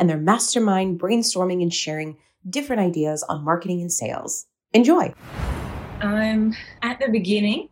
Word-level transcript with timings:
and 0.00 0.10
their 0.10 0.18
mastermind 0.18 0.98
brainstorming 0.98 1.62
and 1.62 1.72
sharing 1.72 2.16
different 2.48 2.80
ideas 2.80 3.22
on 3.24 3.44
marketing 3.44 3.82
and 3.82 3.92
sales. 3.92 4.46
Enjoy. 4.72 5.12
I'm 6.00 6.54
at 6.82 6.98
the 6.98 7.08
beginning. 7.08 7.68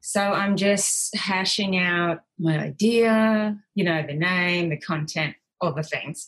So 0.00 0.20
I'm 0.20 0.56
just 0.56 1.14
hashing 1.14 1.78
out 1.78 2.22
my 2.38 2.58
idea, 2.58 3.56
you 3.74 3.84
know, 3.84 4.04
the 4.04 4.14
name, 4.14 4.70
the 4.70 4.78
content, 4.78 5.36
all 5.60 5.74
the 5.74 5.82
things. 5.82 6.26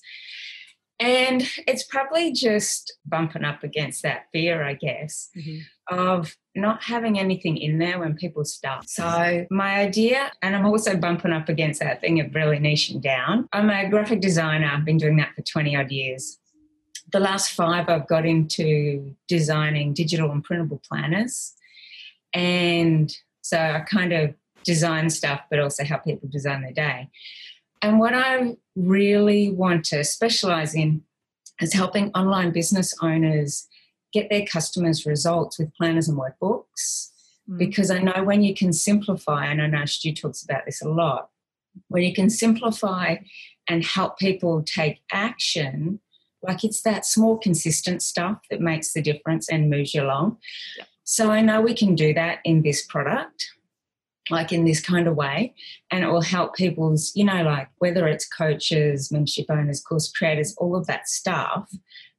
And 1.02 1.42
it's 1.66 1.83
probably 1.83 2.30
just 2.30 2.97
bumping 3.05 3.43
up 3.43 3.65
against 3.65 4.05
that 4.05 4.27
fear, 4.33 4.62
I 4.62 4.74
guess, 4.74 5.30
mm-hmm. 5.37 5.59
of 5.93 6.37
not 6.55 6.84
having 6.84 7.19
anything 7.19 7.56
in 7.56 7.79
there 7.79 7.98
when 7.98 8.15
people 8.15 8.45
start. 8.45 8.88
So, 8.88 9.45
my 9.51 9.80
idea, 9.80 10.30
and 10.43 10.55
I'm 10.55 10.65
also 10.65 10.96
bumping 10.96 11.33
up 11.33 11.48
against 11.48 11.80
that 11.80 12.01
thing 12.01 12.20
of 12.20 12.33
really 12.33 12.59
niching 12.59 13.02
down. 13.02 13.48
I'm 13.52 13.69
a 13.69 13.88
graphic 13.91 14.20
designer, 14.20 14.70
I've 14.73 14.84
been 14.84 14.96
doing 14.96 15.16
that 15.16 15.34
for 15.34 15.43
20 15.43 15.74
odd 15.74 15.91
years. 15.91 16.38
The 17.10 17.19
last 17.19 17.51
five, 17.51 17.88
I've 17.88 18.07
got 18.07 18.24
into 18.24 19.16
designing 19.26 19.95
digital 19.95 20.30
and 20.30 20.45
printable 20.45 20.80
planners. 20.88 21.52
And 22.32 23.13
so 23.41 23.59
I 23.59 23.80
kind 23.80 24.13
of 24.13 24.35
design 24.63 25.10
stuff, 25.10 25.41
but 25.51 25.59
also 25.59 25.82
help 25.82 26.04
people 26.04 26.29
design 26.29 26.63
their 26.63 26.73
day. 26.73 27.09
And 27.83 27.99
what 27.99 28.15
I 28.15 28.57
really 28.77 29.51
want 29.51 29.85
to 29.87 30.05
specialize 30.05 30.75
in 30.75 31.02
is 31.61 31.73
helping 31.73 32.11
online 32.13 32.52
business 32.52 32.95
owners 33.02 33.66
get 34.13 34.30
their 34.30 34.47
customers 34.47 35.05
results 35.07 35.59
with 35.59 35.75
planners 35.75 36.09
and 36.09 36.19
workbooks. 36.19 37.10
Mm. 37.51 37.59
Because 37.59 37.91
I 37.91 37.99
know 37.99 38.23
when 38.23 38.43
you 38.43 38.55
can 38.55 38.73
simplify, 38.73 39.47
and 39.47 39.60
I 39.60 39.66
know 39.66 39.85
Stu 39.85 40.15
talks 40.15 40.43
about 40.43 40.65
this 40.65 40.80
a 40.80 40.88
lot, 40.88 41.30
when 41.88 42.03
you 42.03 42.15
can 42.15 42.30
simplify 42.30 43.16
and 43.69 43.85
help 43.85 44.19
people 44.19 44.63
take 44.63 45.01
action, 45.10 46.01
like 46.43 46.65
it's 46.65 46.83
that 46.83 47.07
small, 47.07 47.38
consistent 47.38 48.03
stuff 48.03 48.38
that 48.51 48.60
makes 48.60 48.93
the 48.93 49.03
difference 49.03 49.49
and 49.49 49.71
moves 49.71 49.95
you 49.95 50.03
along. 50.03 50.38
Yeah. 50.77 50.85
So 51.05 51.30
I 51.30 51.41
know 51.41 51.60
we 51.60 51.75
can 51.75 51.95
do 51.95 52.15
that 52.15 52.38
in 52.45 52.63
this 52.63 52.85
product 52.87 53.49
like 54.33 54.52
in 54.52 54.65
this 54.65 54.80
kind 54.80 55.07
of 55.07 55.16
way. 55.16 55.55
And 55.91 56.02
it 56.02 56.09
will 56.09 56.23
help 56.23 56.57
people's 56.57 57.13
you 57.15 57.25
know 57.25 57.43
like 57.43 57.69
whether 57.79 58.07
it's 58.09 58.29
coaches 58.29 59.13
membership 59.13 59.47
owners 59.51 59.80
course 59.80 60.11
creators 60.11 60.55
all 60.59 60.75
of 60.77 60.87
that 60.87 61.09
stuff 61.09 61.71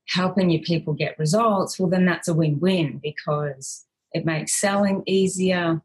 helping 0.09 0.49
your 0.49 0.61
people 0.61 0.93
get 0.93 1.17
results 1.17 1.79
well 1.79 1.89
then 1.89 2.05
that's 2.05 2.27
a 2.27 2.33
win-win 2.33 2.99
because 3.01 3.85
it 4.11 4.25
makes 4.25 4.59
selling 4.59 5.01
easier 5.05 5.81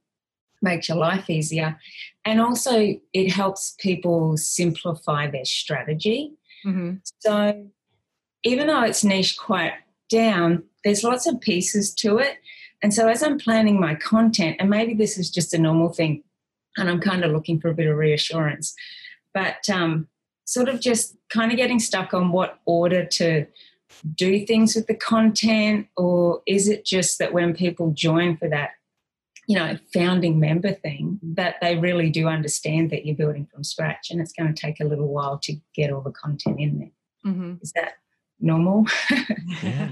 makes 0.62 0.88
your 0.88 0.98
life 0.98 1.30
easier. 1.30 1.78
And 2.24 2.40
also 2.40 2.94
it 3.12 3.30
helps 3.30 3.74
people 3.78 4.36
simplify 4.36 5.30
their 5.30 5.44
strategy. 5.44 6.32
Mm-hmm. 6.66 6.96
so 7.20 7.66
even 8.42 8.66
though 8.66 8.82
it's 8.82 9.04
niche 9.04 9.38
quite 9.38 9.74
down 10.10 10.64
there's 10.82 11.04
lots 11.04 11.24
of 11.28 11.40
pieces 11.40 11.94
to 11.94 12.18
it 12.18 12.38
and 12.82 12.94
so 12.94 13.08
as 13.08 13.22
I'm 13.22 13.38
planning 13.38 13.80
my 13.80 13.94
content, 13.94 14.56
and 14.60 14.70
maybe 14.70 14.94
this 14.94 15.18
is 15.18 15.30
just 15.30 15.54
a 15.54 15.58
normal 15.58 15.88
thing, 15.90 16.22
and 16.76 16.88
I'm 16.88 17.00
kind 17.00 17.24
of 17.24 17.32
looking 17.32 17.60
for 17.60 17.68
a 17.68 17.74
bit 17.74 17.88
of 17.88 17.96
reassurance, 17.96 18.74
but 19.34 19.68
um, 19.68 20.08
sort 20.44 20.68
of 20.68 20.80
just 20.80 21.16
kind 21.28 21.50
of 21.50 21.56
getting 21.56 21.80
stuck 21.80 22.14
on 22.14 22.32
what 22.32 22.60
order 22.64 23.04
to 23.04 23.46
do 24.14 24.46
things 24.46 24.74
with 24.74 24.86
the 24.86 24.94
content, 24.94 25.88
or 25.96 26.42
is 26.46 26.68
it 26.68 26.84
just 26.84 27.18
that 27.18 27.32
when 27.32 27.54
people 27.54 27.90
join 27.90 28.36
for 28.36 28.48
that, 28.48 28.70
you 29.48 29.56
know, 29.56 29.76
founding 29.92 30.38
member 30.38 30.72
thing, 30.72 31.18
that 31.22 31.56
they 31.60 31.76
really 31.76 32.10
do 32.10 32.28
understand 32.28 32.90
that 32.90 33.06
you're 33.06 33.16
building 33.16 33.48
from 33.52 33.64
scratch, 33.64 34.10
and 34.10 34.20
it's 34.20 34.32
going 34.32 34.52
to 34.52 34.60
take 34.60 34.78
a 34.80 34.84
little 34.84 35.08
while 35.08 35.38
to 35.38 35.56
get 35.74 35.90
all 35.92 36.02
the 36.02 36.12
content 36.12 36.60
in 36.60 36.78
there. 36.78 37.32
Mm-hmm. 37.32 37.54
Is 37.60 37.72
that 37.72 37.94
normal? 38.40 38.86
yeah. 39.62 39.88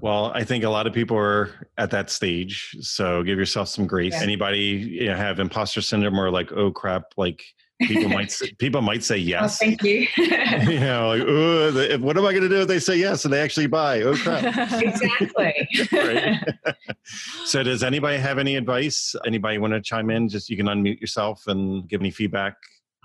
Well, 0.00 0.30
I 0.32 0.44
think 0.44 0.62
a 0.62 0.70
lot 0.70 0.86
of 0.86 0.92
people 0.92 1.16
are 1.16 1.50
at 1.76 1.90
that 1.90 2.08
stage. 2.10 2.76
So 2.80 3.22
give 3.24 3.38
yourself 3.38 3.68
some 3.68 3.86
grace. 3.86 4.12
Yeah. 4.14 4.22
Anybody 4.22 4.58
you 4.58 5.06
know, 5.06 5.16
have 5.16 5.40
imposter 5.40 5.80
syndrome 5.80 6.18
or 6.18 6.30
like, 6.30 6.52
oh 6.52 6.70
crap, 6.70 7.14
like 7.16 7.42
people 7.82 8.08
might 8.08 8.30
say, 8.30 8.52
people 8.58 8.80
might 8.80 9.02
say 9.02 9.16
oh, 9.16 9.18
yes. 9.18 9.60
Oh, 9.60 9.64
thank 9.64 9.82
you. 9.82 10.06
you 10.16 10.78
know, 10.78 11.08
like, 11.08 11.22
oh, 11.26 11.98
what 11.98 12.16
am 12.16 12.26
I 12.26 12.32
going 12.32 12.44
to 12.44 12.48
do 12.48 12.60
if 12.62 12.68
they 12.68 12.78
say 12.78 12.96
yes 12.96 13.24
and 13.24 13.34
they 13.34 13.40
actually 13.40 13.66
buy? 13.66 14.02
Oh 14.02 14.14
crap. 14.14 14.44
exactly. 14.80 15.68
so 17.44 17.64
does 17.64 17.82
anybody 17.82 18.18
have 18.18 18.38
any 18.38 18.54
advice? 18.54 19.16
Anybody 19.26 19.58
want 19.58 19.72
to 19.72 19.80
chime 19.80 20.10
in? 20.10 20.28
Just 20.28 20.48
you 20.48 20.56
can 20.56 20.66
unmute 20.66 21.00
yourself 21.00 21.48
and 21.48 21.88
give 21.88 22.00
any 22.00 22.12
feedback. 22.12 22.54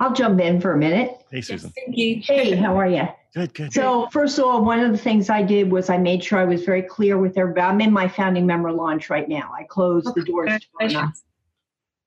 I'll 0.03 0.13
jump 0.13 0.41
in 0.41 0.59
for 0.59 0.73
a 0.73 0.77
minute. 0.77 1.17
Hey, 1.31 1.39
Susan. 1.39 1.71
Yes, 1.73 1.85
thank 1.85 1.97
you. 1.97 2.21
Hey, 2.21 2.55
how 2.57 2.77
are 2.77 2.87
you? 2.87 3.07
Good, 3.33 3.53
good. 3.53 3.71
So, 3.71 4.07
first 4.11 4.37
of 4.37 4.43
all, 4.43 4.61
one 4.61 4.81
of 4.81 4.91
the 4.91 4.97
things 4.97 5.29
I 5.29 5.41
did 5.41 5.71
was 5.71 5.89
I 5.89 5.97
made 5.97 6.21
sure 6.21 6.39
I 6.39 6.43
was 6.43 6.65
very 6.65 6.81
clear 6.81 7.17
with 7.17 7.37
everybody. 7.37 7.65
I'm 7.65 7.79
in 7.79 7.93
my 7.93 8.09
founding 8.09 8.45
member 8.45 8.69
launch 8.69 9.09
right 9.09 9.29
now. 9.29 9.53
I 9.57 9.63
closed 9.63 10.07
okay. 10.07 10.19
the 10.19 10.25
doors 10.25 10.51
tomorrow 10.77 11.09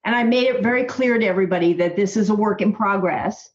And 0.05 0.15
I 0.15 0.23
made 0.23 0.43
it 0.43 0.61
very 0.61 0.83
clear 0.83 1.17
to 1.17 1.25
everybody 1.25 1.73
that 1.73 1.95
this 1.95 2.15
is 2.17 2.29
a 2.29 2.35
work 2.35 2.61
in 2.61 2.71
progress 2.71 3.49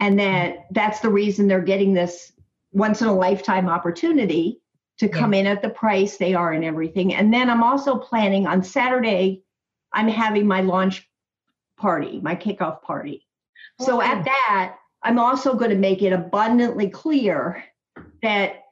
and 0.00 0.18
that 0.18 0.52
mm-hmm. 0.52 0.62
that's 0.72 1.00
the 1.00 1.08
reason 1.08 1.48
they're 1.48 1.62
getting 1.62 1.94
this 1.94 2.32
once 2.72 3.00
in 3.00 3.08
a 3.08 3.14
lifetime 3.14 3.70
opportunity 3.70 4.60
to 4.98 5.08
come 5.08 5.32
yeah. 5.32 5.40
in 5.40 5.46
at 5.46 5.62
the 5.62 5.70
price 5.70 6.18
they 6.18 6.34
are 6.34 6.52
and 6.52 6.62
everything. 6.62 7.14
And 7.14 7.32
then 7.32 7.48
I'm 7.48 7.62
also 7.62 7.96
planning 7.96 8.46
on 8.46 8.62
Saturday, 8.62 9.44
I'm 9.94 10.08
having 10.08 10.46
my 10.46 10.60
launch 10.60 11.08
party, 11.78 12.20
my 12.20 12.36
kickoff 12.36 12.82
party. 12.82 13.24
So 13.80 14.00
at 14.02 14.24
that, 14.24 14.76
I'm 15.02 15.18
also 15.18 15.54
going 15.54 15.70
to 15.70 15.76
make 15.76 16.02
it 16.02 16.12
abundantly 16.12 16.88
clear 16.88 17.64
that 18.22 18.62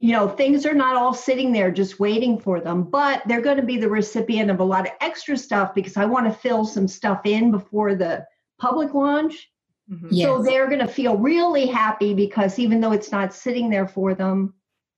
you 0.00 0.12
know 0.12 0.28
things 0.28 0.66
are 0.66 0.74
not 0.74 0.96
all 0.96 1.14
sitting 1.14 1.52
there 1.52 1.70
just 1.70 1.98
waiting 1.98 2.38
for 2.38 2.60
them 2.60 2.82
but 2.82 3.22
they're 3.26 3.40
going 3.40 3.56
to 3.56 3.62
be 3.62 3.78
the 3.78 3.88
recipient 3.88 4.50
of 4.50 4.60
a 4.60 4.64
lot 4.64 4.86
of 4.86 4.92
extra 5.00 5.36
stuff 5.36 5.74
because 5.74 5.96
i 5.96 6.04
want 6.04 6.26
to 6.26 6.38
fill 6.40 6.66
some 6.66 6.86
stuff 6.86 7.22
in 7.24 7.50
before 7.50 7.94
the 7.94 8.24
public 8.58 8.92
launch 8.92 9.50
mm-hmm. 9.90 10.08
yes. 10.10 10.26
so 10.26 10.42
they're 10.42 10.66
going 10.66 10.78
to 10.78 10.86
feel 10.86 11.16
really 11.16 11.66
happy 11.66 12.12
because 12.12 12.58
even 12.58 12.80
though 12.80 12.92
it's 12.92 13.10
not 13.10 13.32
sitting 13.32 13.70
there 13.70 13.88
for 13.88 14.14
them 14.14 14.52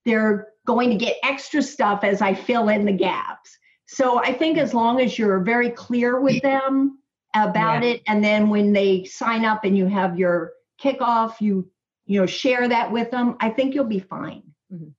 they're 0.04 0.48
going 0.66 0.90
to 0.90 0.96
get 0.96 1.16
extra 1.22 1.62
stuff 1.62 2.02
as 2.02 2.20
i 2.20 2.34
fill 2.34 2.68
in 2.68 2.84
the 2.84 2.92
gaps 2.92 3.56
so 3.86 4.18
i 4.18 4.32
think 4.32 4.58
as 4.58 4.74
long 4.74 5.00
as 5.00 5.16
you're 5.16 5.38
very 5.38 5.70
clear 5.70 6.20
with 6.20 6.42
them 6.42 6.98
about 7.34 7.82
yeah. 7.82 7.90
it 7.90 8.02
and 8.06 8.22
then 8.22 8.48
when 8.48 8.72
they 8.72 9.04
sign 9.04 9.44
up 9.44 9.64
and 9.64 9.76
you 9.76 9.86
have 9.86 10.18
your 10.18 10.52
kickoff, 10.80 11.40
you 11.40 11.70
you 12.06 12.20
know 12.20 12.26
share 12.26 12.68
that 12.68 12.92
with 12.92 13.10
them, 13.10 13.36
I 13.40 13.50
think 13.50 13.74
you'll 13.74 13.84
be 13.84 14.00
fine. 14.00 14.42
Mm-hmm. 14.72 14.90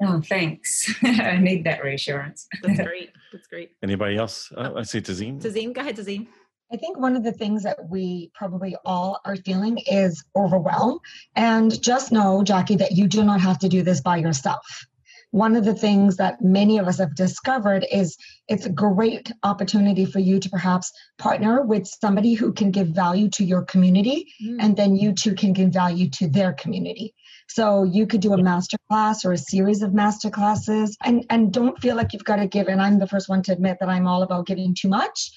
Oh, 0.00 0.20
thanks. 0.20 0.94
I 1.02 1.38
need 1.38 1.64
that 1.64 1.82
reassurance. 1.82 2.46
That's 2.62 2.80
great. 2.88 3.10
That's 3.32 3.48
great. 3.48 3.72
Anybody 3.82 4.16
else? 4.16 4.52
Uh, 4.56 4.74
I 4.76 4.82
see 4.82 5.00
tazim 5.00 5.42
Tazeen, 5.42 5.72
go 5.72 5.80
ahead, 5.80 5.96
tazim 5.96 6.28
I 6.70 6.76
think 6.76 6.98
one 6.98 7.16
of 7.16 7.24
the 7.24 7.32
things 7.32 7.62
that 7.62 7.88
we 7.88 8.30
probably 8.34 8.76
all 8.84 9.20
are 9.24 9.36
feeling 9.36 9.78
is 9.86 10.22
overwhelm. 10.36 10.98
And 11.34 11.80
just 11.82 12.12
know, 12.12 12.42
Jackie, 12.42 12.76
that 12.76 12.92
you 12.92 13.06
do 13.06 13.24
not 13.24 13.40
have 13.40 13.58
to 13.60 13.68
do 13.68 13.82
this 13.82 14.02
by 14.02 14.18
yourself 14.18 14.86
one 15.30 15.56
of 15.56 15.64
the 15.64 15.74
things 15.74 16.16
that 16.16 16.42
many 16.42 16.78
of 16.78 16.88
us 16.88 16.98
have 16.98 17.14
discovered 17.14 17.86
is 17.92 18.16
it's 18.48 18.66
a 18.66 18.70
great 18.70 19.30
opportunity 19.42 20.04
for 20.06 20.18
you 20.20 20.40
to 20.40 20.48
perhaps 20.48 20.92
partner 21.18 21.62
with 21.62 21.86
somebody 21.86 22.34
who 22.34 22.52
can 22.52 22.70
give 22.70 22.88
value 22.88 23.28
to 23.30 23.44
your 23.44 23.62
community 23.62 24.26
mm. 24.42 24.56
and 24.60 24.76
then 24.76 24.96
you 24.96 25.12
too 25.12 25.34
can 25.34 25.52
give 25.52 25.70
value 25.70 26.08
to 26.08 26.28
their 26.28 26.52
community. 26.54 27.14
So 27.48 27.84
you 27.84 28.06
could 28.06 28.20
do 28.20 28.32
a 28.32 28.42
master 28.42 28.78
class 28.88 29.24
or 29.24 29.32
a 29.32 29.38
series 29.38 29.82
of 29.82 29.94
master 29.94 30.30
classes 30.30 30.96
and 31.04 31.24
and 31.30 31.52
don't 31.52 31.78
feel 31.80 31.96
like 31.96 32.12
you've 32.12 32.24
got 32.24 32.36
to 32.36 32.46
give 32.46 32.68
and 32.68 32.80
i'm 32.80 32.98
the 32.98 33.06
first 33.06 33.28
one 33.28 33.42
to 33.44 33.52
admit 33.52 33.78
that 33.80 33.88
i'm 33.88 34.06
all 34.06 34.22
about 34.22 34.46
giving 34.46 34.74
too 34.74 34.88
much. 34.88 35.30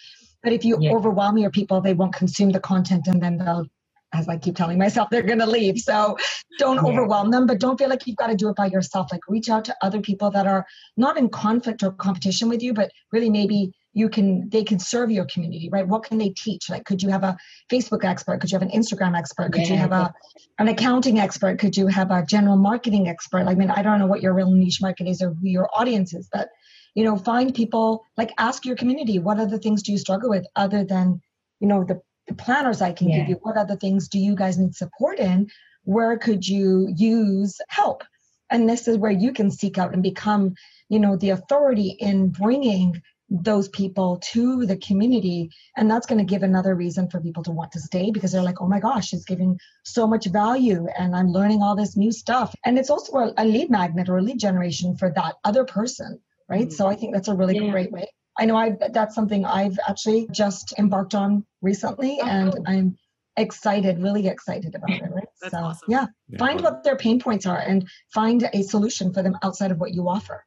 But 0.44 0.54
if 0.54 0.66
you 0.66 0.78
yeah. 0.80 0.92
overwhelm 0.92 1.38
your 1.38 1.52
people 1.52 1.82
they 1.82 1.94
won't 1.94 2.14
consume 2.16 2.52
the 2.52 2.60
content 2.60 3.08
and 3.08 3.22
then 3.22 3.38
they'll 3.38 3.68
as 4.14 4.28
I 4.28 4.38
keep 4.38 4.56
telling 4.56 4.78
myself, 4.78 5.10
they're 5.10 5.22
going 5.22 5.40
to 5.40 5.46
leave. 5.46 5.80
So 5.80 6.18
don't 6.58 6.78
yeah. 6.78 6.92
overwhelm 6.92 7.32
them, 7.32 7.48
but 7.48 7.60
don't 7.60 7.78
feel 7.78 7.90
like 7.90 8.06
you've 8.06 8.18
got 8.18 8.28
to 8.28 8.36
do 8.36 8.50
it 8.50 8.56
by 8.56 8.68
yourself. 8.68 9.12
Like 9.12 9.22
reach 9.28 9.50
out 9.50 9.66
to 9.66 9.76
other 9.82 10.02
people 10.02 10.32
that 10.32 10.48
are 10.48 10.66
not 10.98 11.18
in 11.18 11.30
conflict 11.30 11.84
or 11.84 11.92
competition 11.92 12.50
with 12.50 12.62
you, 12.62 12.74
but 12.74 12.92
really 13.12 13.30
maybe 13.30 13.72
you 13.94 14.10
can 14.10 14.50
they 14.50 14.64
can 14.64 14.80
serve 14.80 15.12
your 15.12 15.26
community 15.26 15.70
right 15.72 15.88
what 15.88 16.04
can 16.04 16.18
they 16.18 16.30
teach 16.30 16.70
like 16.70 16.86
could 16.86 17.04
you 17.04 17.10
have 17.10 17.24
a 17.24 17.36
facebook 17.70 18.06
expert 18.06 18.40
could 18.40 18.50
you 18.50 18.58
have 18.58 18.68
an 18.68 18.72
instagram 18.72 19.18
expert 19.18 19.52
could 19.52 19.64
yeah. 19.64 19.74
you 19.74 19.76
have 19.76 19.92
a 19.92 20.14
an 20.60 20.68
accounting 20.70 21.20
expert 21.20 21.60
could 21.60 21.76
you 21.76 21.88
have 21.88 22.10
a 22.10 22.26
general 22.26 22.56
marketing 22.56 23.10
expert 23.10 23.48
i 23.48 23.54
mean 23.54 23.70
i 23.70 23.82
don't 23.82 24.00
know 24.00 24.08
what 24.08 24.22
your 24.22 24.34
real 24.34 24.52
niche 24.52 24.82
market 24.82 25.08
is 25.08 25.22
or 25.22 25.34
who 25.34 25.48
your 25.48 25.70
audience 25.76 26.14
is 26.14 26.30
but 26.32 26.50
you 26.96 27.04
know 27.04 27.18
find 27.18 27.54
people 27.54 28.04
like 28.18 28.32
ask 28.38 28.66
your 28.66 28.76
community 28.76 29.20
what 29.20 29.40
other 29.40 29.58
things 29.58 29.84
do 29.84 29.92
you 29.92 29.98
struggle 29.98 30.30
with 30.30 30.46
other 30.56 30.84
than 30.84 31.22
you 31.60 31.68
know 31.68 31.84
the, 31.84 31.96
the 31.96 32.02
planners 32.36 32.82
i 32.82 32.92
can 32.92 33.10
yeah. 33.10 33.20
give 33.20 33.30
you 33.30 33.36
what 33.42 33.58
other 33.58 33.76
things 33.76 34.08
do 34.08 34.20
you 34.20 34.36
guys 34.36 34.58
need 34.58 34.76
support 34.76 35.20
in 35.20 35.50
where 35.84 36.18
could 36.18 36.48
you 36.48 36.94
use 36.96 37.60
help 37.68 38.04
and 38.50 38.70
this 38.70 38.88
is 38.88 38.98
where 38.98 39.12
you 39.12 39.32
can 39.34 39.50
seek 39.50 39.78
out 39.78 39.94
and 39.94 40.04
become 40.04 40.56
you 40.90 41.00
know 41.00 41.16
the 41.16 41.30
authority 41.30 41.90
in 42.00 42.30
bringing 42.30 43.02
those 43.32 43.70
people 43.70 44.18
to 44.18 44.66
the 44.66 44.76
community 44.76 45.50
and 45.78 45.90
that's 45.90 46.06
going 46.06 46.18
to 46.18 46.26
give 46.26 46.44
another 46.44 46.76
reason 46.76 47.10
for 47.10 47.22
people 47.22 47.42
to 47.42 47.52
want 47.52 47.72
to 47.72 47.80
stay 47.80 48.12
because 48.12 48.34
they're 48.34 48.44
like 48.44 48.62
oh 48.62 48.68
my 48.68 48.80
gosh 48.80 49.14
it's 49.14 49.24
giving 49.24 49.58
so 49.86 50.06
much 50.06 50.26
value 50.26 50.86
and 50.98 51.16
i'm 51.16 51.32
learning 51.32 51.62
all 51.62 51.76
this 51.76 51.96
new 51.96 52.12
stuff 52.12 52.54
and 52.66 52.78
it's 52.78 52.90
also 52.90 53.14
a, 53.14 53.34
a 53.38 53.46
lead 53.46 53.70
magnet 53.70 54.10
or 54.10 54.18
a 54.18 54.22
lead 54.22 54.38
generation 54.38 54.98
for 54.98 55.10
that 55.16 55.36
other 55.46 55.64
person 55.64 56.20
right 56.50 56.64
mm-hmm. 56.64 56.72
so 56.72 56.88
i 56.88 56.96
think 56.96 57.14
that's 57.14 57.30
a 57.30 57.34
really 57.34 57.58
yeah. 57.58 57.72
great 57.72 57.92
way 57.92 58.06
i 58.40 58.46
know 58.46 58.56
i 58.56 58.76
that's 58.92 59.16
something 59.16 59.46
i've 59.46 59.78
actually 59.88 60.28
just 60.32 60.74
embarked 60.78 61.16
on 61.16 61.46
recently 61.62 62.20
oh, 62.22 62.28
and 62.28 62.54
cool. 62.54 62.64
i'm 62.68 62.98
excited 63.38 64.02
really 64.02 64.28
excited 64.28 64.76
about 64.76 64.90
it 64.90 65.02
right 65.12 65.28
that's 65.42 65.54
so 65.54 65.60
awesome. 65.60 65.88
yeah, 65.90 66.06
yeah 66.28 66.38
find 66.38 66.62
what 66.62 66.84
their 66.84 66.98
pain 66.98 67.20
points 67.20 67.46
are 67.46 67.60
and 67.60 67.88
find 68.14 68.50
a 68.54 68.62
solution 68.62 69.14
for 69.14 69.24
them 69.24 69.38
outside 69.42 69.72
of 69.72 69.80
what 69.80 69.94
you 69.94 70.08
offer 70.08 70.46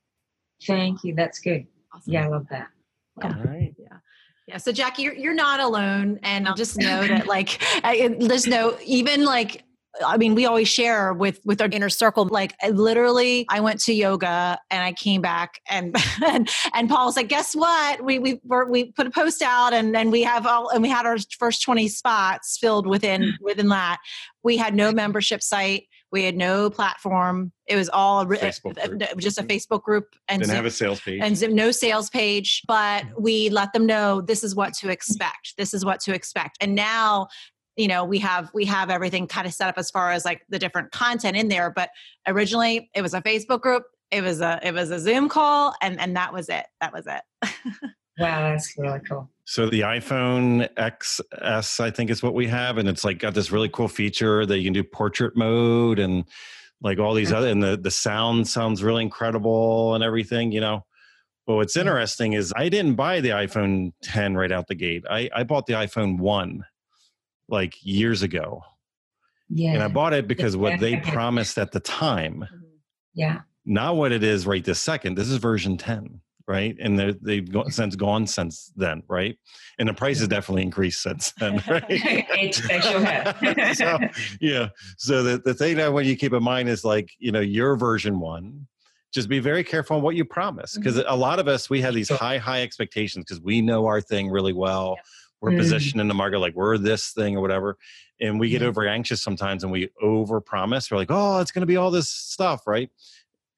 thank 0.67 1.03
you 1.03 1.15
that's 1.15 1.39
good 1.39 1.67
awesome. 1.95 2.13
yeah 2.13 2.25
i 2.25 2.29
love 2.29 2.47
that 2.51 2.69
yeah. 3.19 3.27
All 3.27 3.45
right. 3.45 3.75
Yeah. 3.79 3.97
Yeah. 4.47 4.57
So 4.59 4.73
Jackie, 4.73 5.03
you're 5.03 5.15
you're 5.15 5.35
not 5.35 5.61
alone, 5.61 6.19
and 6.23 6.47
I'll 6.47 6.55
just 6.55 6.77
know 6.77 7.07
that 7.07 7.27
like 7.27 7.63
I, 7.83 8.15
there's 8.19 8.47
no 8.47 8.77
even 8.85 9.25
like 9.25 9.63
I 10.05 10.17
mean, 10.17 10.35
we 10.35 10.47
always 10.47 10.69
share 10.69 11.13
with 11.13 11.41
with 11.45 11.61
our 11.61 11.69
inner 11.71 11.89
circle. 11.89 12.27
Like, 12.27 12.55
I 12.63 12.71
literally, 12.71 13.47
I 13.49 13.61
went 13.61 13.81
to 13.83 13.93
yoga 13.93 14.59
and 14.71 14.83
I 14.83 14.93
came 14.93 15.21
back, 15.21 15.61
and 15.69 15.95
and, 16.27 16.49
and 16.73 16.89
Paul's 16.89 17.17
like, 17.17 17.29
"Guess 17.29 17.55
what? 17.55 18.05
We 18.05 18.19
we 18.19 18.41
we 18.69 18.93
put 18.93 19.07
a 19.07 19.11
post 19.11 19.43
out, 19.43 19.73
and 19.73 19.95
then 19.95 20.11
we 20.11 20.23
have 20.23 20.47
all, 20.47 20.69
and 20.71 20.83
we 20.83 20.89
had 20.89 21.07
our 21.07 21.17
first 21.39 21.63
twenty 21.63 21.89
spots 21.89 22.59
filled 22.59 22.87
within 22.87 23.23
mm. 23.23 23.33
within 23.41 23.69
that. 23.69 23.99
We 24.43 24.57
had 24.57 24.75
no 24.75 24.93
membership 24.93 25.43
site. 25.43 25.87
We 26.15 26.23
had 26.23 26.37
no 26.37 26.71
platform. 26.71 27.51
It 27.67 27.75
was 27.75 27.89
all 27.89 28.21
a, 28.21 28.25
just 28.37 28.63
a 28.65 28.71
mm-hmm. 28.71 29.47
Facebook 29.47 29.83
group 29.83 30.15
and 30.29 30.41
didn't 30.41 30.55
have 30.55 30.65
a 30.65 30.71
sales 30.71 31.01
page 31.01 31.21
and 31.21 31.57
no 31.57 31.73
sales 31.73 32.09
page. 32.09 32.63
But 32.69 33.05
we 33.19 33.49
let 33.49 33.73
them 33.73 33.85
know 33.85 34.21
this 34.21 34.45
is 34.45 34.55
what 34.55 34.75
to 34.75 34.91
expect. 34.91 35.55
This 35.59 35.75
is 35.75 35.85
what 35.85 35.99
to 36.03 36.15
expect. 36.15 36.59
And 36.61 36.77
now 36.77 37.27
you 37.77 37.89
know 37.89 38.05
we 38.05 38.19
have 38.19 38.51
we 38.55 38.65
have 38.65 38.91
everything 38.91 39.27
kind 39.27 39.47
of 39.47 39.55
set 39.55 39.69
up 39.69 39.79
as 39.79 39.91
far 39.91 40.13
as 40.13 40.25
like 40.25 40.43
the 40.49 40.59
different 40.59 40.93
content 40.93 41.37
in 41.37 41.49
there 41.49 41.71
but 41.71 41.91
originally 42.27 42.91
it 42.95 43.03
was 43.03 43.15
a 43.15 43.21
facebook 43.23 43.61
group 43.61 43.85
it 44.11 44.23
was 44.23 44.41
a 44.41 44.61
it 44.63 44.73
was 44.73 44.91
a 44.91 44.99
zoom 44.99 45.29
call 45.29 45.75
and 45.83 46.01
and 46.01 46.17
that 46.17 46.33
was 46.33 46.49
it 46.49 46.67
that 46.81 46.93
was 46.93 47.07
it. 47.07 47.23
Wow 48.19 48.51
that's 48.51 48.73
really 48.79 49.01
cool. 49.01 49.29
So 49.45 49.69
the 49.69 49.81
iPhone 49.81 50.73
XS, 50.75 51.81
I 51.81 51.91
think, 51.91 52.11
is 52.11 52.23
what 52.23 52.33
we 52.33 52.47
have, 52.47 52.79
and 52.79 52.89
it's 52.89 53.05
like 53.05 53.19
got 53.19 53.35
this 53.35 53.51
really 53.51 53.69
cool 53.69 53.89
feature 53.89 54.47
that 54.47 54.59
you 54.59 54.65
can 54.65 54.73
do 54.73 54.85
portrait 54.85 55.37
mode 55.37 55.99
and 55.99 56.25
like 56.81 57.01
all 57.01 57.13
these 57.13 57.33
other, 57.33 57.49
and 57.49 57.61
the 57.61 57.77
the 57.77 57.91
sound 57.91 58.47
sounds 58.47 58.85
really 58.85 59.03
incredible 59.03 59.97
and 59.97 60.05
everything, 60.05 60.53
you 60.53 60.61
know. 60.61 60.85
But 61.45 61.57
what's 61.57 61.77
mm-hmm. 61.77 61.89
interesting 61.89 62.35
is 62.35 62.53
I 62.55 62.69
didn't 62.69 62.95
buy 62.95 63.21
the 63.21 63.31
iPhone 63.31 63.93
10 64.05 64.37
right 64.37 64.53
out 64.53 64.69
the 64.69 64.77
gate. 64.77 65.03
I 65.11 65.29
I 65.35 65.43
bought 65.43 65.67
the 65.67 65.73
iPhone 65.73 66.19
one 66.19 66.65
like 67.49 67.75
years 67.83 68.23
ago. 68.23 68.63
Yeah. 69.49 69.73
And 69.73 69.83
I 69.83 69.89
bought 69.89 70.15
it 70.15 70.27
because 70.27 70.57
what 70.57 70.81
they 70.81 70.97
promised 70.97 71.59
at 71.59 71.73
the 71.73 71.81
time. 71.81 72.45
Mm-hmm. 72.45 72.67
Yeah. 73.15 73.41
Not 73.67 73.97
what 73.97 74.13
it 74.13 74.23
is 74.23 74.47
right 74.47 74.65
this 74.65 74.81
second. 74.81 75.17
This 75.17 75.29
is 75.29 75.37
version 75.37 75.77
10 75.77 76.21
right? 76.47 76.77
And 76.79 77.17
they've 77.23 77.51
gone, 77.51 77.71
since 77.71 77.97
gone 77.97 78.27
since 78.27 78.73
then, 78.77 79.03
right? 79.09 79.39
And 79.79 79.89
the 79.89 79.95
price 79.95 80.19
has 80.19 80.29
definitely 80.29 80.63
increased 80.63 81.03
since 81.03 81.33
then, 81.39 81.63
right? 81.69 82.55
so, 83.75 83.99
yeah. 84.41 84.69
So 84.99 85.23
the, 85.23 85.39
the 85.39 85.55
thing 85.55 85.77
that 85.77 85.93
when 85.93 86.07
you 86.07 86.17
keep 86.17 86.33
in 86.33 86.43
mind 86.43 86.69
is 86.69 86.85
like, 86.85 87.11
you 87.19 87.33
know, 87.33 87.41
your 87.41 87.77
version 87.77 88.21
one, 88.21 88.67
just 89.13 89.29
be 89.29 89.39
very 89.39 89.63
careful 89.63 89.97
on 89.97 90.03
what 90.03 90.17
you 90.17 90.25
promise. 90.25 90.77
Because 90.77 90.97
mm-hmm. 90.97 91.13
a 91.13 91.17
lot 91.17 91.39
of 91.39 91.49
us, 91.49 91.71
we 91.71 91.81
have 91.81 91.95
these 91.95 92.11
high, 92.11 92.39
high 92.39 92.63
expectations 92.63 93.25
because 93.25 93.41
we 93.41 93.63
know 93.63 93.87
our 93.87 94.01
thing 94.01 94.29
really 94.29 94.53
well. 94.53 94.97
We're 95.45 95.51
mm-hmm. 95.51 95.59
positioned 95.59 96.01
in 96.01 96.09
the 96.09 96.15
market 96.15 96.39
like 96.39 96.55
we're 96.55 96.79
this 96.79 97.11
thing 97.11 97.37
or 97.37 97.43
whatever. 97.43 97.77
And 98.19 98.41
we 98.41 98.49
get 98.49 98.63
mm-hmm. 98.63 98.69
over 98.69 98.89
anxious 98.89 99.23
sometimes 99.23 99.63
and 99.63 99.71
we 99.71 99.91
over 100.01 100.41
promise. 100.41 100.91
We're 100.91 100.97
like, 100.97 101.11
oh, 101.11 101.41
it's 101.41 101.51
going 101.51 101.61
to 101.61 101.67
be 101.67 101.77
all 101.77 101.91
this 101.91 102.09
stuff, 102.09 102.67
right? 102.67 102.89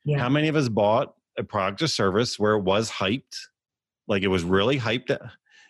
Yeah. 0.04 0.18
How 0.18 0.28
many 0.28 0.48
of 0.48 0.56
us 0.56 0.68
bought 0.68 1.14
a 1.38 1.44
product 1.44 1.82
or 1.82 1.86
service 1.86 2.40
where 2.40 2.54
it 2.54 2.62
was 2.62 2.90
hyped, 2.90 3.36
like 4.08 4.24
it 4.24 4.28
was 4.28 4.42
really 4.42 4.80
hyped, 4.80 5.12
uh, 5.12 5.28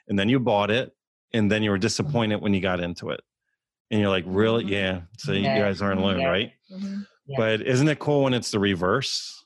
and 0.09 0.19
then 0.19 0.31
you 0.31 0.41
bought 0.41 0.71
it, 0.71 0.97
and 1.35 1.53
then 1.53 1.63
you 1.63 1.69
were 1.69 1.77
mm-hmm. 1.77 1.83
disappointed 1.83 2.41
when 2.41 2.55
you 2.55 2.63
got 2.63 2.81
into 2.81 3.11
it, 3.11 3.21
and 3.91 4.01
you're 4.01 4.09
like, 4.09 4.25
really, 4.27 4.65
mm-hmm. 4.65 4.73
yeah. 4.73 5.01
So 5.19 5.33
yeah. 5.33 5.55
you 5.55 5.63
guys 5.63 5.83
aren't 5.83 6.01
alone, 6.01 6.21
yeah. 6.21 6.29
right? 6.29 6.53
Mm-hmm. 6.73 7.01
Yeah. 7.27 7.37
But 7.37 7.61
isn't 7.61 7.89
it 7.89 7.99
cool 7.99 8.23
when 8.23 8.33
it's 8.33 8.51
the 8.51 8.59
reverse? 8.59 9.45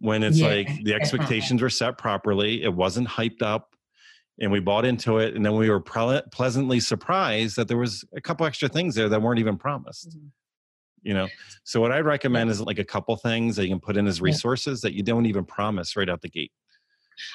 When 0.00 0.24
it's 0.24 0.40
like 0.40 0.82
the 0.82 0.94
expectations 1.00 1.62
were 1.62 1.70
set 1.70 1.98
properly, 1.98 2.64
it 2.64 2.74
wasn't 2.74 3.06
hyped 3.06 3.42
up, 3.42 3.73
and 4.40 4.50
we 4.50 4.60
bought 4.60 4.84
into 4.84 5.18
it, 5.18 5.34
and 5.34 5.44
then 5.44 5.54
we 5.54 5.70
were 5.70 5.80
pre- 5.80 6.22
pleasantly 6.32 6.80
surprised 6.80 7.56
that 7.56 7.68
there 7.68 7.76
was 7.76 8.04
a 8.16 8.20
couple 8.20 8.46
extra 8.46 8.68
things 8.68 8.94
there 8.94 9.08
that 9.08 9.22
weren't 9.22 9.38
even 9.38 9.56
promised. 9.56 10.10
Mm-hmm. 10.10 10.26
you 11.02 11.14
know? 11.14 11.28
So 11.64 11.80
what 11.80 11.92
i'd 11.92 12.04
recommend 12.04 12.50
is 12.50 12.60
like 12.60 12.78
a 12.78 12.84
couple 12.84 13.14
things 13.16 13.56
that 13.56 13.64
you 13.64 13.70
can 13.70 13.80
put 13.80 13.96
in 13.96 14.06
as 14.06 14.20
resources 14.20 14.80
that 14.80 14.94
you 14.94 15.02
don't 15.02 15.26
even 15.26 15.44
promise 15.44 15.96
right 15.96 16.08
out 16.08 16.22
the 16.22 16.28
gate 16.28 16.52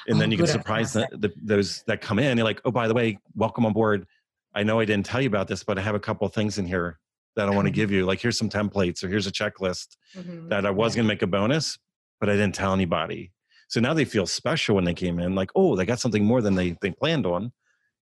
and 0.08 0.16
oh, 0.16 0.20
then 0.20 0.30
you 0.30 0.36
can 0.36 0.46
surprise 0.46 0.92
the, 0.92 1.08
the, 1.12 1.32
those 1.42 1.82
that 1.86 2.00
come 2.00 2.18
in 2.18 2.36
you're 2.36 2.44
like 2.44 2.60
oh 2.64 2.70
by 2.70 2.86
the 2.86 2.94
way 2.94 3.18
welcome 3.34 3.64
on 3.64 3.72
board. 3.72 4.06
I 4.54 4.62
know 4.62 4.80
i 4.80 4.84
didn't 4.84 5.06
tell 5.06 5.20
you 5.20 5.28
about 5.28 5.48
this 5.48 5.64
but 5.64 5.78
i 5.78 5.80
have 5.80 5.94
a 5.94 6.00
couple 6.00 6.28
things 6.28 6.58
in 6.58 6.66
here 6.66 6.98
that 7.36 7.48
i 7.48 7.54
want 7.54 7.66
to 7.66 7.72
give 7.72 7.90
you. 7.90 8.04
Like 8.04 8.20
here's 8.20 8.36
some 8.36 8.50
templates 8.50 9.02
or 9.02 9.08
here's 9.08 9.26
a 9.26 9.32
checklist 9.32 9.96
mm-hmm. 10.16 10.48
that 10.48 10.66
i 10.66 10.70
was 10.70 10.94
going 10.94 11.06
to 11.06 11.08
make 11.08 11.22
a 11.22 11.26
bonus 11.26 11.78
but 12.18 12.28
i 12.28 12.32
didn't 12.32 12.54
tell 12.54 12.74
anybody 12.74 13.32
so 13.70 13.80
now 13.80 13.94
they 13.94 14.04
feel 14.04 14.26
special 14.26 14.74
when 14.74 14.84
they 14.84 14.92
came 14.92 15.18
in 15.18 15.34
like 15.34 15.50
oh 15.54 15.74
they 15.74 15.86
got 15.86 15.98
something 15.98 16.24
more 16.24 16.42
than 16.42 16.54
they, 16.54 16.76
they 16.82 16.90
planned 16.90 17.24
on 17.24 17.52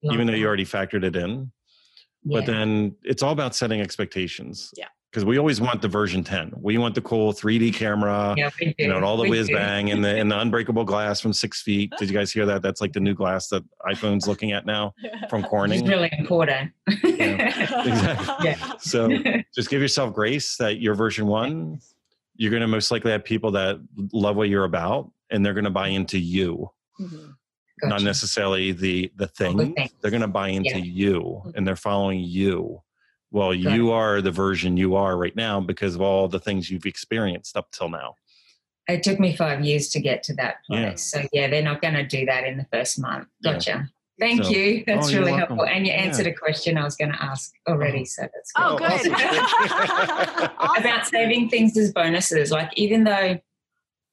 Love 0.02 0.14
even 0.14 0.26
though 0.26 0.32
you 0.32 0.46
already 0.46 0.64
factored 0.64 1.04
it 1.04 1.14
in. 1.14 1.52
Yeah. 2.24 2.40
but 2.40 2.46
then 2.46 2.96
it's 3.04 3.22
all 3.22 3.32
about 3.32 3.54
setting 3.54 3.80
expectations 3.80 4.72
yeah. 4.76 4.86
because 5.10 5.24
we 5.24 5.38
always 5.38 5.60
want 5.60 5.80
the 5.82 5.88
version 5.88 6.24
10 6.24 6.52
we 6.60 6.76
want 6.78 6.94
the 6.96 7.00
cool 7.00 7.32
3d 7.32 7.74
camera 7.74 8.34
yeah, 8.36 8.50
you 8.60 8.88
know 8.88 8.96
and 8.96 9.04
all 9.04 9.16
the 9.16 9.28
whiz 9.28 9.48
bang 9.48 9.92
and 9.92 10.04
the 10.04 10.18
and 10.18 10.30
the 10.30 10.38
unbreakable 10.40 10.84
glass 10.84 11.20
from 11.20 11.32
six 11.32 11.62
feet. 11.62 11.92
Did 11.98 12.08
you 12.08 12.16
guys 12.16 12.32
hear 12.32 12.44
that? 12.46 12.60
That's 12.60 12.80
like 12.80 12.92
the 12.92 13.00
new 13.00 13.14
glass 13.14 13.48
that 13.48 13.62
iphone's 13.88 14.26
looking 14.26 14.52
at 14.52 14.66
now 14.66 14.94
from 15.30 15.42
corning. 15.52 15.80
it's 15.80 15.88
really 15.88 16.10
important. 16.18 16.72
Yeah, 17.04 17.84
exactly. 17.86 18.46
yeah. 18.48 18.72
so 18.78 19.08
just 19.54 19.70
give 19.70 19.80
yourself 19.80 20.12
grace 20.12 20.56
that 20.56 20.80
your 20.80 20.94
version 20.94 21.26
one 21.38 21.80
you're 22.38 22.50
going 22.50 22.62
to 22.62 22.68
most 22.68 22.90
likely 22.90 23.10
have 23.10 23.24
people 23.24 23.50
that 23.50 23.78
love 24.12 24.36
what 24.36 24.48
you're 24.48 24.64
about 24.64 25.10
and 25.30 25.44
they're 25.44 25.54
going 25.54 25.64
to 25.64 25.70
buy 25.70 25.88
into 25.88 26.18
you 26.18 26.70
mm-hmm. 27.00 27.16
gotcha. 27.80 27.90
not 27.90 28.02
necessarily 28.02 28.72
the 28.72 29.10
the 29.16 29.26
thing 29.28 29.74
they're 30.00 30.10
going 30.10 30.20
to 30.20 30.28
buy 30.28 30.48
into 30.48 30.78
yeah. 30.78 30.84
you 30.84 31.20
mm-hmm. 31.20 31.50
and 31.54 31.66
they're 31.66 31.76
following 31.76 32.20
you 32.20 32.82
well 33.30 33.52
you 33.52 33.90
are 33.90 34.20
the 34.20 34.30
version 34.30 34.76
you 34.76 34.94
are 34.96 35.16
right 35.16 35.36
now 35.36 35.60
because 35.60 35.94
of 35.94 36.00
all 36.00 36.28
the 36.28 36.40
things 36.40 36.70
you've 36.70 36.86
experienced 36.86 37.56
up 37.56 37.70
till 37.70 37.88
now 37.88 38.14
it 38.88 39.02
took 39.02 39.20
me 39.20 39.36
five 39.36 39.62
years 39.64 39.88
to 39.90 40.00
get 40.00 40.22
to 40.22 40.34
that 40.34 40.56
place 40.66 41.12
yeah. 41.14 41.22
so 41.22 41.28
yeah 41.32 41.48
they're 41.48 41.62
not 41.62 41.82
going 41.82 41.94
to 41.94 42.06
do 42.06 42.24
that 42.24 42.44
in 42.44 42.56
the 42.56 42.66
first 42.72 42.98
month 42.98 43.28
gotcha 43.42 43.70
yeah. 43.70 43.82
Thank 44.18 44.44
so, 44.44 44.50
you. 44.50 44.84
That's 44.84 45.12
oh, 45.12 45.18
really 45.18 45.32
helpful. 45.32 45.64
And 45.64 45.86
you 45.86 45.92
answered 45.92 46.26
yeah. 46.26 46.32
a 46.32 46.34
question 46.34 46.76
I 46.76 46.84
was 46.84 46.96
going 46.96 47.12
to 47.12 47.22
ask 47.22 47.52
already. 47.68 48.04
So 48.04 48.22
that's 48.22 48.52
good. 48.52 48.64
Oh, 48.64 48.76
good. 48.76 49.12
awesome. 49.12 50.76
About 50.82 51.06
saving 51.06 51.48
things 51.50 51.76
as 51.76 51.92
bonuses. 51.92 52.50
Like, 52.50 52.72
even 52.76 53.04
though, 53.04 53.38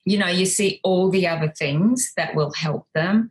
you 0.05 0.17
know, 0.17 0.27
you 0.27 0.45
see 0.45 0.79
all 0.83 1.09
the 1.09 1.27
other 1.27 1.51
things 1.57 2.13
that 2.15 2.35
will 2.35 2.53
help 2.53 2.87
them, 2.93 3.29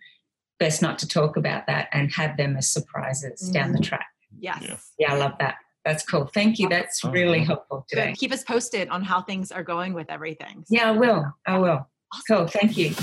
best 0.58 0.82
not 0.82 0.98
to 0.98 1.08
talk 1.08 1.36
about 1.36 1.66
that 1.68 1.88
and 1.92 2.12
have 2.12 2.36
them 2.36 2.56
as 2.56 2.68
surprises 2.68 3.48
mm. 3.48 3.52
down 3.52 3.72
the 3.72 3.78
mm. 3.78 3.84
track. 3.84 4.06
Yes. 4.38 4.62
Yeah. 4.62 4.76
yeah, 4.98 5.14
I 5.14 5.16
love 5.16 5.32
that. 5.38 5.54
That's 5.84 6.04
cool. 6.04 6.30
Thank 6.32 6.58
you. 6.58 6.68
That's 6.68 7.04
really 7.04 7.40
helpful 7.44 7.84
today. 7.88 8.08
Good. 8.08 8.18
Keep 8.18 8.32
us 8.32 8.42
posted 8.42 8.88
on 8.88 9.02
how 9.02 9.22
things 9.22 9.52
are 9.52 9.62
going 9.62 9.92
with 9.92 10.10
everything. 10.10 10.64
Yeah, 10.68 10.88
I 10.88 10.92
will. 10.92 11.32
I 11.46 11.58
will. 11.58 11.86
Awesome. 12.12 12.22
Cool. 12.28 12.46
Thank 12.48 12.76
you. 12.76 12.94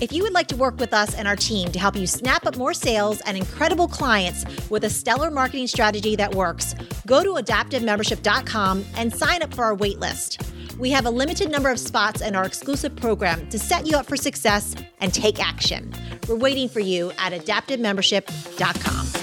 If 0.00 0.12
you 0.12 0.24
would 0.24 0.32
like 0.32 0.48
to 0.48 0.56
work 0.56 0.78
with 0.78 0.92
us 0.92 1.14
and 1.14 1.28
our 1.28 1.36
team 1.36 1.70
to 1.70 1.78
help 1.78 1.94
you 1.94 2.08
snap 2.08 2.44
up 2.46 2.56
more 2.56 2.74
sales 2.74 3.20
and 3.20 3.36
incredible 3.36 3.86
clients 3.86 4.44
with 4.68 4.82
a 4.82 4.90
stellar 4.90 5.30
marketing 5.30 5.68
strategy 5.68 6.16
that 6.16 6.34
works, 6.34 6.74
go 7.06 7.22
to 7.22 7.40
adaptivemembership.com 7.40 8.84
and 8.96 9.14
sign 9.14 9.42
up 9.42 9.54
for 9.54 9.64
our 9.64 9.76
waitlist. 9.76 10.51
We 10.78 10.90
have 10.90 11.06
a 11.06 11.10
limited 11.10 11.50
number 11.50 11.70
of 11.70 11.78
spots 11.78 12.20
in 12.20 12.34
our 12.34 12.44
exclusive 12.44 12.96
program 12.96 13.48
to 13.50 13.58
set 13.58 13.86
you 13.86 13.96
up 13.96 14.06
for 14.06 14.16
success 14.16 14.74
and 15.00 15.12
take 15.12 15.44
action. 15.44 15.92
We're 16.28 16.36
waiting 16.36 16.68
for 16.68 16.80
you 16.80 17.12
at 17.18 17.32
adaptivemembership.com. 17.32 19.21